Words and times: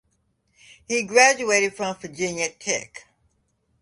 He 0.87 1.03
graduated 1.03 1.75
from 1.77 1.95
Virginia 1.95 2.49
Tech. 2.49 3.05